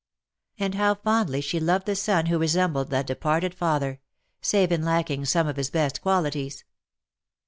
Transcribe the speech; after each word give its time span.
And 0.57 0.73
how 0.73 0.95
fondly 0.95 1.41
she 1.41 1.59
loved 1.59 1.85
the 1.85 1.95
son 1.95 2.25
who 2.25 2.39
resembled 2.39 2.89
that 2.89 3.05
departed 3.05 3.53
father— 3.53 4.01
save 4.41 4.71
in 4.71 4.83
lacking 4.83 5.25
some 5.25 5.45
of 5.45 5.57
his 5.57 5.69
best 5.69 6.01
qualities 6.01 6.63